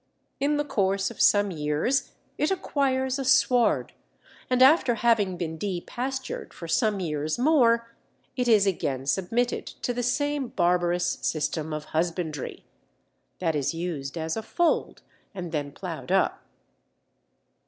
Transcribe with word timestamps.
In 0.39 0.57
the 0.57 0.65
course 0.65 1.11
of 1.11 1.21
some 1.21 1.51
years 1.51 2.13
it 2.35 2.49
acquires 2.49 3.19
a 3.19 3.23
sward, 3.23 3.93
and 4.49 4.63
after 4.63 4.95
having 4.95 5.37
been 5.37 5.59
depastured 5.59 6.55
for 6.55 6.67
some 6.67 6.99
years 6.99 7.37
more, 7.37 7.93
it 8.35 8.47
is 8.47 8.65
again 8.65 9.05
submitted 9.05 9.67
to 9.67 9.93
the 9.93 10.01
same 10.01 10.47
barbarous 10.47 11.19
system 11.21 11.71
of 11.71 11.85
husbandry" 11.93 12.65
(that 13.37 13.55
is 13.55 13.75
used 13.75 14.17
as 14.17 14.35
a 14.35 14.41
fold 14.41 15.03
and 15.35 15.51
then 15.51 15.71
ploughed 15.71 16.11
up). 16.11 16.47